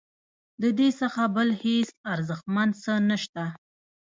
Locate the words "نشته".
3.09-3.43